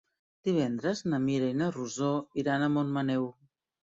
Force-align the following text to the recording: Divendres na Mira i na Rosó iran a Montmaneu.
Divendres 0.47 1.01
na 1.11 1.19
Mira 1.25 1.51
i 1.53 1.57
na 1.59 1.67
Rosó 1.75 2.09
iran 2.45 2.65
a 2.65 2.71
Montmaneu. 2.79 3.29